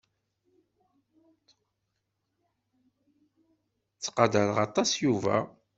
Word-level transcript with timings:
Ttqadareɣ 3.95 4.57
aṭas 4.65 4.89
Yuba. 5.03 5.37